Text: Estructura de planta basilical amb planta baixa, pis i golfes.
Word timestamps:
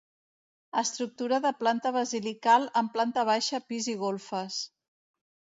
Estructura 0.81 1.39
de 1.43 1.51
planta 1.59 1.91
basilical 1.99 2.67
amb 2.83 2.97
planta 2.97 3.29
baixa, 3.31 3.63
pis 3.69 3.91
i 3.95 3.99
golfes. 4.07 4.59